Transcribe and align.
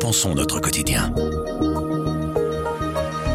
repensons 0.00 0.34
notre 0.34 0.60
quotidien. 0.60 1.12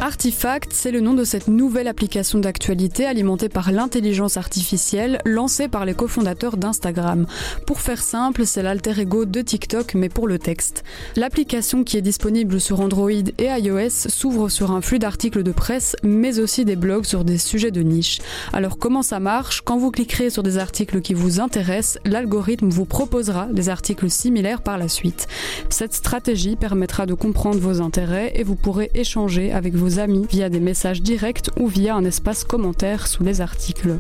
Artifact, 0.06 0.72
c'est 0.72 0.92
le 0.92 1.00
nom 1.00 1.16
de 1.16 1.24
cette 1.24 1.48
nouvelle 1.48 1.88
application 1.88 2.38
d'actualité 2.38 3.08
alimentée 3.08 3.50
par 3.50 3.72
l'intelligence 3.72 4.38
artificielle 4.38 5.20
lancée 5.26 5.68
par 5.68 5.84
les 5.84 5.96
cofondateurs 5.96 6.58
d'Instagram. 6.58 7.26
Pour 7.66 7.82
faire 7.82 8.04
simple, 8.04 8.46
c'est 8.46 8.62
l'alter 8.62 9.00
ego 9.00 9.26
de 9.26 9.42
TikTok 9.42 9.96
mais 9.96 10.10
pour 10.10 10.28
le 10.28 10.38
texte. 10.38 10.84
L'application 11.16 11.84
qui 11.84 11.98
est 11.98 12.04
disponible 12.04 12.62
sur 12.62 12.82
Android 12.82 13.10
et 13.10 13.48
iOS 13.48 13.90
s'ouvre 13.90 14.50
sur 14.50 14.70
un 14.70 14.82
flux 14.82 15.00
d'articles 15.00 15.42
de 15.42 15.52
presse 15.52 15.96
mais 16.04 16.38
aussi 16.38 16.66
des 16.66 16.76
blogs 16.76 17.06
sur 17.06 17.24
des 17.24 17.40
sujets 17.40 17.72
de 17.72 17.82
niche. 17.82 18.20
Alors 18.54 18.78
comment 18.78 19.02
ça 19.02 19.20
marche? 19.20 19.62
Quand 19.62 19.80
vous 19.80 19.90
cliquerez 19.90 20.30
sur 20.30 20.44
des 20.44 20.60
articles 20.60 21.02
qui 21.02 21.16
vous 21.16 21.40
intéressent, 21.40 22.00
l'algorithme 22.06 22.70
vous 22.70 22.86
proposera 22.86 23.48
des 23.48 23.70
articles 23.70 24.12
similaires 24.12 24.62
par 24.62 24.78
la 24.78 24.88
suite. 24.88 25.26
Cette 25.70 25.96
stratégie 25.96 26.58
permettra 26.58 27.08
de 27.08 27.16
comprendre 27.16 27.58
vos 27.58 27.82
intérêts 27.82 28.34
et 28.36 28.44
vous 28.44 28.56
pourrez 28.56 28.92
échanger 28.94 29.52
avec 29.52 29.74
vos 29.74 29.95
amis 30.00 30.26
via 30.30 30.50
des 30.50 30.60
messages 30.60 31.02
directs 31.02 31.50
ou 31.60 31.68
via 31.68 31.96
un 31.96 32.06
espace 32.06 32.44
commentaire 32.44 33.08
sous 33.08 33.24
les 33.24 33.42
articles. 33.42 33.98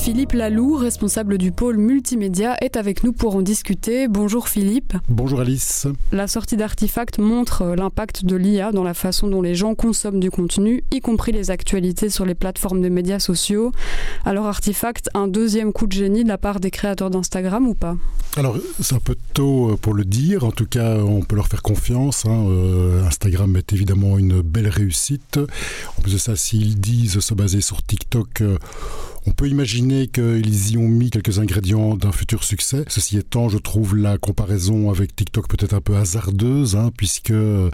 Philippe 0.00 0.32
Lalou, 0.32 0.76
responsable 0.76 1.36
du 1.36 1.52
pôle 1.52 1.76
multimédia, 1.76 2.56
est 2.62 2.78
avec 2.78 3.04
nous 3.04 3.12
pour 3.12 3.36
en 3.36 3.42
discuter. 3.42 4.08
Bonjour 4.08 4.48
Philippe. 4.48 4.94
Bonjour 5.10 5.40
Alice. 5.40 5.86
La 6.10 6.26
sortie 6.26 6.56
d'Artifact 6.56 7.18
montre 7.18 7.74
l'impact 7.76 8.24
de 8.24 8.34
l'IA 8.34 8.72
dans 8.72 8.82
la 8.82 8.94
façon 8.94 9.28
dont 9.28 9.42
les 9.42 9.54
gens 9.54 9.74
consomment 9.74 10.18
du 10.18 10.30
contenu, 10.30 10.84
y 10.90 11.00
compris 11.00 11.32
les 11.32 11.50
actualités 11.50 12.08
sur 12.08 12.24
les 12.24 12.34
plateformes 12.34 12.80
de 12.80 12.88
médias 12.88 13.18
sociaux. 13.18 13.72
Alors 14.24 14.46
Artifact, 14.46 15.10
un 15.12 15.28
deuxième 15.28 15.70
coup 15.70 15.86
de 15.86 15.92
génie 15.92 16.24
de 16.24 16.28
la 16.28 16.38
part 16.38 16.60
des 16.60 16.70
créateurs 16.70 17.10
d'Instagram 17.10 17.68
ou 17.68 17.74
pas? 17.74 17.98
Alors 18.38 18.56
c'est 18.80 18.94
un 18.94 19.00
peu 19.00 19.16
tôt 19.34 19.76
pour 19.82 19.92
le 19.92 20.06
dire, 20.06 20.44
en 20.44 20.50
tout 20.50 20.66
cas 20.66 20.96
on 20.96 21.20
peut 21.20 21.36
leur 21.36 21.48
faire 21.48 21.62
confiance. 21.62 22.24
Hein. 22.24 22.46
Euh, 22.48 23.04
Instagram 23.04 23.54
est 23.56 23.74
évidemment 23.74 24.16
une 24.16 24.40
belle 24.40 24.68
réussite. 24.68 25.38
En 25.98 26.00
plus 26.00 26.14
de 26.14 26.18
ça, 26.18 26.36
s'ils 26.36 26.80
disent 26.80 27.20
se 27.20 27.34
baser 27.34 27.60
sur 27.60 27.82
TikTok, 27.82 28.40
euh, 28.40 28.56
on 29.26 29.32
peut 29.32 29.48
imaginer 29.48 30.08
qu'ils 30.08 30.72
y 30.72 30.76
ont 30.78 30.88
mis 30.88 31.10
quelques 31.10 31.38
ingrédients 31.38 31.96
d'un 31.96 32.12
futur 32.12 32.44
succès. 32.44 32.84
Ceci 32.88 33.18
étant, 33.18 33.48
je 33.48 33.58
trouve 33.58 33.96
la 33.96 34.18
comparaison 34.18 34.90
avec 34.90 35.14
TikTok 35.14 35.48
peut-être 35.48 35.74
un 35.74 35.80
peu 35.80 35.96
hasardeuse, 35.96 36.76
hein, 36.76 36.90
puisque 36.96 37.30
euh, 37.30 37.70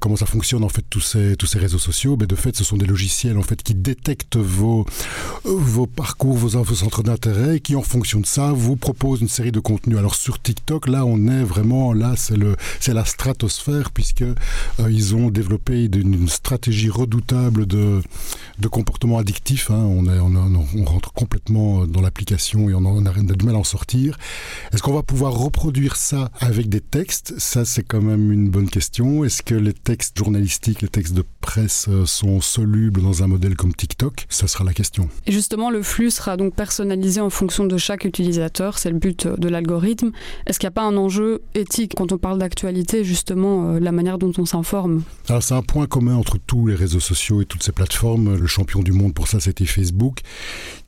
comment 0.00 0.16
ça 0.16 0.26
fonctionne 0.26 0.64
en 0.64 0.68
fait 0.68 0.84
tous 0.88 1.00
ces, 1.00 1.36
tous 1.36 1.46
ces 1.46 1.58
réseaux 1.58 1.78
sociaux? 1.78 2.16
Ben, 2.16 2.26
De 2.26 2.36
fait, 2.36 2.56
ce 2.56 2.64
sont 2.64 2.76
des 2.76 2.86
logiciels 2.86 3.38
en 3.38 3.42
fait 3.42 3.62
qui 3.62 3.74
détectent 3.74 4.36
vos, 4.36 4.86
vos 5.44 5.86
parcours, 5.86 6.36
vos, 6.36 6.50
centres 6.74 7.02
d'intérêt, 7.02 7.56
et 7.56 7.60
qui 7.60 7.76
en 7.76 7.82
fonction 7.82 8.20
de 8.20 8.26
ça 8.26 8.52
vous 8.52 8.76
proposent 8.76 9.20
une 9.20 9.28
série 9.28 9.52
de 9.52 9.60
contenus. 9.60 9.98
Alors 9.98 10.14
sur 10.14 10.40
TikTok, 10.40 10.88
là, 10.88 11.04
on 11.04 11.26
est 11.26 11.42
vraiment 11.42 11.92
là, 11.92 12.14
c'est 12.16 12.36
c'est 12.80 12.94
la 12.94 13.04
stratosphère, 13.04 13.90
puisque 13.90 14.22
euh, 14.22 14.34
ils 14.90 15.14
ont 15.14 15.30
développé 15.30 15.84
une, 15.84 16.28
stratégie 16.28 16.90
redoutable 16.90 17.66
de, 17.66 18.02
de 18.58 18.68
comportement 18.68 19.18
addictif. 19.18 19.70
Hein. 19.70 19.78
On, 19.78 20.06
est, 20.06 20.18
on, 20.36 20.84
rentre 20.84 21.12
complètement 21.12 21.86
dans 21.86 22.00
l'application 22.00 22.68
et 22.68 22.74
on, 22.74 22.84
on, 22.84 23.06
a, 23.06 23.12
du 23.12 23.44
mal 23.44 23.54
à 23.54 23.58
en 23.58 23.64
sortir. 23.64 24.18
Est-ce 24.72 24.82
qu'on 24.82 24.94
va 24.94 25.02
pouvoir 25.02 25.32
reproduire 25.32 25.96
ça 25.96 26.30
avec 26.38 26.68
des 26.68 26.80
textes? 26.80 27.34
Ça, 27.38 27.64
c'est 27.64 27.82
quand 27.82 28.02
même 28.02 28.32
une 28.32 28.50
bonne 28.50 28.68
question. 28.68 29.24
Est-ce 29.24 29.42
que 29.42 29.54
les 29.54 29.72
textes 29.72 30.16
journalistiques, 30.18 30.82
les 30.82 30.88
textes 30.88 31.14
de 31.14 31.24
presse 31.46 31.86
euh, 31.88 32.04
sont 32.06 32.40
solubles 32.40 33.00
dans 33.00 33.22
un 33.22 33.28
modèle 33.28 33.54
comme 33.54 33.72
TikTok 33.72 34.26
Ça 34.28 34.48
sera 34.48 34.64
la 34.64 34.72
question. 34.72 35.08
Et 35.26 35.32
justement, 35.32 35.70
le 35.70 35.80
flux 35.80 36.10
sera 36.10 36.36
donc 36.36 36.56
personnalisé 36.56 37.20
en 37.20 37.30
fonction 37.30 37.64
de 37.64 37.76
chaque 37.76 38.04
utilisateur. 38.04 38.78
C'est 38.78 38.90
le 38.90 38.98
but 38.98 39.28
de 39.28 39.48
l'algorithme. 39.48 40.10
Est-ce 40.46 40.58
qu'il 40.58 40.66
n'y 40.66 40.72
a 40.74 40.78
pas 40.82 40.82
un 40.82 40.96
enjeu 40.96 41.42
éthique 41.54 41.92
quand 41.96 42.10
on 42.10 42.18
parle 42.18 42.38
d'actualité, 42.38 43.04
justement, 43.04 43.70
euh, 43.70 43.78
la 43.78 43.92
manière 43.92 44.18
dont 44.18 44.32
on 44.38 44.44
s'informe? 44.44 45.02
Alors, 45.28 45.42
c'est 45.42 45.54
un 45.54 45.62
point 45.62 45.86
commun 45.86 46.16
entre 46.16 46.36
tous 46.36 46.66
les 46.66 46.74
réseaux 46.74 47.00
sociaux 47.00 47.40
et 47.40 47.44
toutes 47.44 47.62
ces 47.62 47.72
plateformes. 47.72 48.36
Le 48.36 48.46
champion 48.48 48.80
du 48.80 48.90
monde 48.90 49.14
pour 49.14 49.28
ça, 49.28 49.38
c'était 49.38 49.66
Facebook 49.66 50.22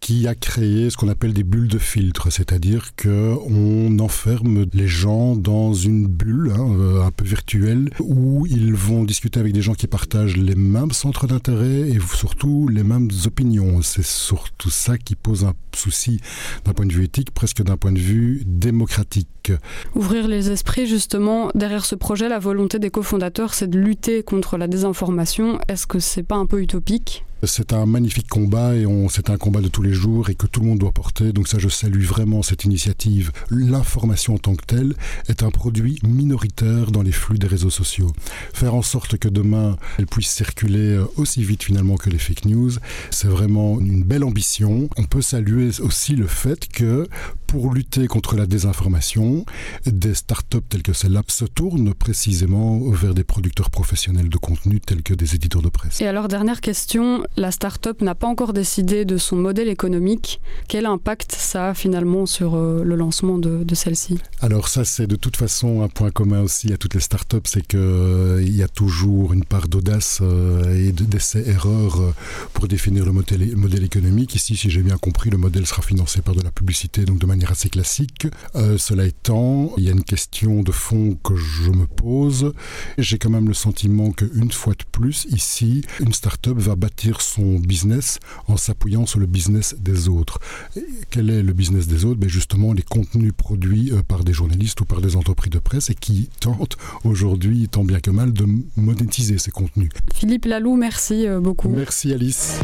qui 0.00 0.26
a 0.26 0.34
créé 0.34 0.90
ce 0.90 0.96
qu'on 0.96 1.08
appelle 1.08 1.32
des 1.32 1.44
bulles 1.44 1.68
de 1.68 1.78
filtre, 1.78 2.32
c'est-à-dire 2.32 2.90
qu'on 3.00 3.98
enferme 4.00 4.66
les 4.72 4.88
gens 4.88 5.36
dans 5.36 5.72
une 5.72 6.06
bulle 6.06 6.52
hein, 6.54 6.66
euh, 6.78 7.02
un 7.02 7.10
peu 7.10 7.24
virtuelle 7.24 7.90
où 8.00 8.46
ils 8.46 8.74
vont 8.74 9.04
discuter 9.04 9.38
avec 9.38 9.52
des 9.52 9.62
gens 9.62 9.74
qui 9.74 9.86
partagent 9.86 10.36
les 10.48 10.54
mêmes 10.54 10.92
centres 10.92 11.26
d'intérêt 11.26 11.90
et 11.90 11.98
surtout 12.14 12.68
les 12.68 12.82
mêmes 12.82 13.10
opinions. 13.26 13.82
C'est 13.82 14.04
surtout 14.04 14.70
ça 14.70 14.96
qui 14.96 15.14
pose 15.14 15.44
un 15.44 15.52
souci 15.74 16.20
d'un 16.64 16.72
point 16.72 16.86
de 16.86 16.92
vue 16.92 17.04
éthique, 17.04 17.32
presque 17.32 17.62
d'un 17.62 17.76
point 17.76 17.92
de 17.92 17.98
vue 17.98 18.42
démocratique. 18.46 19.52
Ouvrir 19.94 20.26
les 20.26 20.50
esprits, 20.50 20.86
justement, 20.86 21.50
derrière 21.54 21.84
ce 21.84 21.94
projet, 21.94 22.30
la 22.30 22.38
volonté 22.38 22.78
des 22.78 22.88
cofondateurs, 22.88 23.52
c'est 23.52 23.68
de 23.68 23.78
lutter 23.78 24.22
contre 24.22 24.56
la 24.56 24.68
désinformation. 24.68 25.58
Est-ce 25.68 25.86
que 25.86 25.98
c'est 25.98 26.22
pas 26.22 26.36
un 26.36 26.46
peu 26.46 26.62
utopique? 26.62 27.26
C'est 27.42 27.72
un 27.72 27.86
magnifique 27.86 28.28
combat 28.28 28.74
et 28.74 28.84
c'est 29.10 29.30
un 29.30 29.36
combat 29.36 29.60
de 29.60 29.68
tous 29.68 29.82
les 29.82 29.92
jours 29.92 30.30
et 30.30 30.34
que 30.34 30.46
tout 30.46 30.60
le 30.60 30.66
monde 30.66 30.78
doit 30.78 30.92
porter. 30.92 31.32
Donc 31.32 31.48
ça, 31.48 31.58
je 31.58 31.68
salue 31.68 32.02
vraiment 32.02 32.42
cette 32.42 32.64
initiative. 32.64 33.30
L'information 33.50 34.34
en 34.34 34.38
tant 34.38 34.54
que 34.54 34.64
telle 34.64 34.94
est 35.28 35.42
un 35.42 35.50
produit 35.50 35.98
minoritaire 36.02 36.90
dans 36.90 37.02
les 37.02 37.12
flux 37.12 37.38
des 37.38 37.46
réseaux 37.46 37.70
sociaux. 37.70 38.12
Faire 38.52 38.74
en 38.74 38.82
sorte 38.82 39.18
que 39.18 39.28
demain, 39.28 39.76
elle 39.98 40.06
puisse 40.06 40.30
circuler 40.30 40.96
euh, 40.96 41.04
aussi 41.16 41.42
vite 41.42 41.62
finalement 41.62 41.96
que 41.96 42.10
les 42.10 42.18
fake 42.18 42.46
news, 42.46 42.72
c'est 43.10 43.28
vraiment 43.28 43.78
une 43.80 44.02
belle 44.02 44.24
ambition. 44.24 44.88
On 44.96 45.04
peut 45.04 45.22
saluer 45.22 45.70
aussi 45.80 46.16
le 46.16 46.26
fait 46.26 46.68
que 46.68 47.08
pour 47.46 47.72
lutter 47.72 48.06
contre 48.06 48.36
la 48.36 48.46
désinformation, 48.46 49.44
des 49.86 50.14
startups 50.14 50.58
telles 50.68 50.82
que 50.82 50.92
celle-là 50.92 51.22
se 51.28 51.46
tournent 51.46 51.94
précisément 51.94 52.78
vers 52.90 53.14
des 53.14 53.24
producteurs 53.24 53.70
professionnels 53.70 54.28
de 54.28 54.36
contenu 54.36 54.80
tels 54.80 55.02
que 55.02 55.14
des 55.14 55.34
éditeurs 55.34 55.62
de 55.62 55.68
presse. 55.68 56.00
Et 56.00 56.06
alors, 56.06 56.28
dernière 56.28 56.60
question, 56.60 57.24
la 57.36 57.50
start-up 57.50 58.00
n'a 58.02 58.14
pas 58.14 58.26
encore 58.26 58.52
décidé 58.52 59.04
de 59.04 59.16
son 59.16 59.36
modèle 59.36 59.68
économique. 59.68 60.40
Quel 60.68 60.86
impact 60.86 61.32
ça 61.32 61.70
a 61.70 61.74
finalement 61.74 62.26
sur 62.26 62.54
euh, 62.54 62.82
le 62.84 62.96
lancement 62.96 63.38
de, 63.38 63.74
celle-ci? 63.74 64.18
Alors 64.40 64.68
ça, 64.68 64.84
c'est 64.84 65.06
de 65.06 65.16
toute 65.16 65.36
façon 65.36 65.82
un 65.82 65.88
point 65.88 66.10
commun 66.10 66.42
aussi 66.42 66.72
à 66.72 66.76
toutes 66.76 66.94
les 66.94 67.00
start-up, 67.00 67.46
c'est 67.46 67.66
qu'il 67.66 67.78
euh, 67.78 68.42
y 68.42 68.62
a 68.62 68.68
toujours 68.68 69.32
une 69.32 69.44
part 69.44 69.68
d'audace 69.68 70.18
euh, 70.22 70.74
et 70.74 70.92
d'essais-erreurs 70.92 72.00
euh, 72.00 72.14
pour 72.52 72.68
définir 72.68 73.04
le 73.04 73.12
modèle, 73.12 73.56
modèle 73.56 73.84
économique. 73.84 74.34
Ici, 74.34 74.56
si 74.56 74.70
j'ai 74.70 74.82
bien 74.82 74.96
compris, 74.96 75.30
le 75.30 75.38
modèle 75.38 75.66
sera 75.66 75.82
financé 75.82 76.22
par 76.22 76.34
de 76.34 76.42
la 76.42 76.50
publicité, 76.50 77.04
donc 77.04 77.18
de 77.18 77.26
manière 77.26 77.50
assez 77.50 77.68
classique. 77.68 78.26
Cela 78.54 79.04
étant, 79.04 79.72
il 79.76 79.84
y 79.84 79.88
a 79.88 79.92
une 79.92 80.04
question 80.04 80.62
de 80.62 80.72
fond 80.72 81.16
que 81.22 81.36
je 81.36 81.70
me 81.70 81.86
pose. 81.86 82.52
J'ai 82.96 83.18
quand 83.18 83.30
même 83.30 83.48
le 83.48 83.54
sentiment 83.54 84.12
qu'une 84.12 84.50
fois 84.50 84.74
de 84.74 84.84
plus, 84.90 85.26
ici, 85.30 85.82
une 86.00 86.12
start-up 86.12 86.56
va 86.58 86.74
bâtir 86.76 87.17
son 87.20 87.58
business 87.58 88.18
en 88.46 88.56
s'appuyant 88.56 89.06
sur 89.06 89.18
le 89.18 89.26
business 89.26 89.74
des 89.78 90.08
autres. 90.08 90.38
Et 90.76 90.84
quel 91.10 91.30
est 91.30 91.42
le 91.42 91.52
business 91.52 91.86
des 91.86 92.04
autres? 92.04 92.20
Ben 92.20 92.28
Justement, 92.28 92.72
les 92.72 92.82
contenus 92.82 93.32
produits 93.36 93.92
euh, 93.92 94.02
par 94.02 94.24
des 94.24 94.32
journalistes 94.32 94.80
ou 94.80 94.84
par 94.84 95.00
des 95.00 95.16
entreprises 95.16 95.50
de 95.50 95.58
presse 95.58 95.90
et 95.90 95.94
qui 95.94 96.28
tentent 96.40 96.76
aujourd'hui, 97.04 97.68
tant 97.68 97.84
bien 97.84 98.00
que 98.00 98.10
mal, 98.10 98.32
de 98.32 98.46
monétiser 98.76 99.38
ces 99.38 99.50
contenus. 99.50 99.90
Philippe 100.14 100.44
Lalou, 100.44 100.76
merci 100.76 101.26
euh, 101.26 101.40
beaucoup. 101.40 101.68
Merci 101.68 102.12
Alice. 102.12 102.60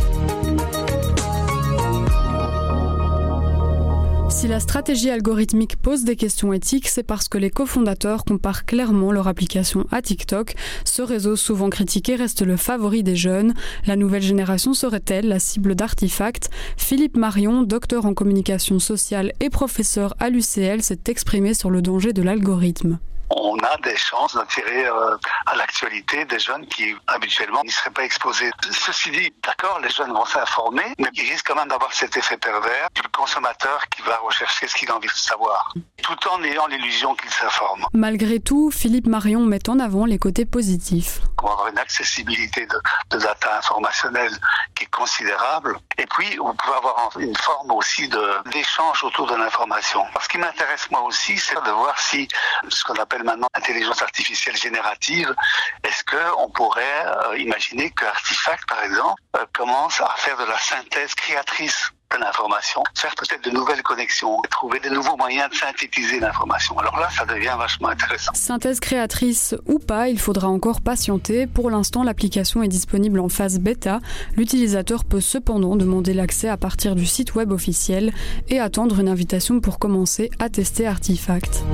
Si 4.35 4.49
la 4.49 4.59
stratégie 4.59 5.11
algorithmique 5.11 5.77
pose 5.77 6.03
des 6.03 6.17
questions 6.17 6.53
éthiques, 6.53 6.89
c'est 6.89 7.05
parce 7.05 7.29
que 7.29 7.39
les 7.39 7.51
cofondateurs 7.51 8.25
comparent 8.25 8.65
clairement 8.65 9.13
leur 9.13 9.29
application 9.29 9.87
à 9.93 10.03
TikTok. 10.03 10.57
Ce 10.85 11.03
réseau 11.03 11.37
souvent 11.37 11.71
critiqué 11.71 12.17
reste 12.17 12.43
le 12.43 12.57
favori 12.57 13.05
des 13.05 13.15
jeunes. 13.15 13.55
La 13.87 13.95
nouvelle 13.95 14.23
génération 14.23 14.75
serait-elle 14.75 15.29
la 15.29 15.39
cible 15.39 15.77
d'artefacts? 15.77 16.51
Philippe 16.77 17.17
Marion, 17.17 17.63
docteur 17.63 18.07
en 18.07 18.13
communication 18.13 18.81
sociale 18.81 19.33
et 19.39 19.51
professeur 19.51 20.15
à 20.19 20.31
l'UCL, 20.31 20.83
s'est 20.83 20.99
exprimé 21.07 21.55
sur 21.55 21.71
le 21.71 21.81
danger 21.81 22.13
de 22.13 22.23
l'algorithme 22.23 22.99
on 23.37 23.59
a 23.59 23.77
des 23.79 23.97
chances 23.97 24.35
d'attirer 24.35 24.87
euh, 24.87 25.17
à 25.47 25.57
l'actualité 25.57 26.25
des 26.25 26.39
jeunes 26.39 26.67
qui 26.67 26.95
habituellement 27.07 27.63
n'y 27.65 27.71
seraient 27.71 27.91
pas 27.91 28.05
exposés. 28.05 28.51
Ceci 28.71 29.11
dit, 29.11 29.33
d'accord, 29.43 29.81
les 29.81 29.91
jeunes 29.91 30.13
vont 30.13 30.25
s'informer, 30.25 30.95
mais 30.99 31.09
il 31.15 31.31
risque 31.31 31.47
quand 31.49 31.57
même 31.57 31.69
d'avoir 31.69 31.93
cet 31.93 32.17
effet 32.17 32.37
pervers 32.37 32.89
du 32.95 33.03
consommateur 33.13 33.81
qui 33.89 34.03
va 34.03 34.17
rechercher 34.23 34.69
ce 34.69 34.75
qu'il 34.77 34.91
a 34.91 34.97
envie 34.97 35.09
de 35.09 35.13
savoir, 35.13 35.73
tout 36.03 36.29
en 36.29 36.43
ayant 36.45 36.67
l'illusion 36.69 37.15
qu'il 37.15 37.31
s'informe. 37.31 37.87
Malgré 37.93 38.41
tout, 38.41 38.71
Philippe 38.71 39.07
Marion 39.07 39.41
met 39.41 39.69
en 39.69 39.81
avant 39.81 40.05
les 40.05 40.19
côtés 40.19 40.47
positifs. 40.47 41.21
On 41.43 41.47
va 41.49 41.53
avoir 41.53 41.69
une 41.69 41.79
accessibilité 41.79 42.67
de, 42.67 42.79
de 43.11 43.19
data 43.19 43.59
informationnelle 43.59 44.33
qui 44.75 44.85
est 44.85 44.91
considérable, 44.91 45.79
et 45.99 46.07
puis 46.07 46.37
vous 46.37 46.55
pouvez 46.55 46.77
avoir 46.77 47.11
une 47.19 47.37
forme 47.37 47.73
aussi 47.73 48.09
d'échange 48.53 49.03
autour 49.05 49.27
de 49.27 49.35
l'information. 49.35 50.05
Ce 50.23 50.29
qui 50.29 50.39
m'intéresse 50.39 50.91
moi 50.91 51.03
aussi, 51.03 51.37
c'est 51.37 51.55
de 51.55 51.71
voir 51.71 51.99
si 51.99 52.29
ce 52.69 52.85
qu'on 52.85 52.95
appelle 52.95 53.24
maintenant 53.25 53.49
intelligence 53.55 54.03
artificielle 54.03 54.57
générative, 54.57 55.35
est-ce 55.83 56.05
qu'on 56.05 56.49
pourrait 56.51 57.07
euh, 57.07 57.39
imaginer 57.39 57.91
que 57.91 58.05
Artifact, 58.05 58.69
par 58.69 58.83
exemple, 58.85 59.21
euh, 59.37 59.45
commence 59.53 60.01
à 60.01 60.15
faire 60.17 60.37
de 60.37 60.45
la 60.45 60.59
synthèse 60.59 61.15
créatrice 61.15 61.91
l'information, 62.19 62.83
faire 62.95 63.15
peut-être 63.15 63.45
de 63.45 63.51
nouvelles 63.51 63.83
connexions, 63.83 64.41
trouver 64.51 64.81
de 64.81 64.89
nouveaux 64.89 65.17
moyens 65.17 65.51
de 65.51 65.55
synthétiser 65.55 66.21
l'information? 66.21 66.79
Alors 66.79 66.99
là, 66.99 67.09
ça 67.11 67.25
devient 67.25 67.55
vachement 67.59 67.89
intéressant. 67.89 68.33
Synthèse 68.35 68.81
créatrice 68.81 69.55
ou 69.67 69.79
pas, 69.79 70.09
il 70.09 70.19
faudra 70.19 70.49
encore 70.49 70.81
patienter. 70.81 71.47
Pour 71.47 71.71
l'instant, 71.71 72.03
l'application 72.03 72.63
est 72.63 72.69
disponible 72.69 73.21
en 73.21 73.29
phase 73.29 73.59
bêta. 73.59 74.01
L'utilisateur 74.37 75.05
peut 75.05 75.21
cependant 75.21 75.77
demander 75.77 76.15
l'accès 76.15 76.49
à 76.49 76.57
partir 76.57 76.95
du 76.95 77.07
site 77.07 77.35
web 77.35 77.53
officiel 77.53 78.13
et 78.49 78.61
attendre 78.61 79.01
une 79.01 79.09
invitation 79.09 79.61
pour 79.61 79.79
commencer 79.79 80.31
à 80.39 80.49
tester 80.49 80.87
Artifact. 80.87 81.65